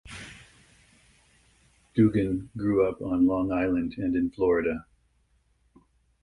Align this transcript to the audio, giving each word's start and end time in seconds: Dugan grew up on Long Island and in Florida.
Dugan 1.93 2.49
grew 2.57 2.89
up 2.89 3.03
on 3.03 3.27
Long 3.27 3.51
Island 3.51 3.93
and 3.99 4.15
in 4.15 4.31
Florida. 4.31 4.87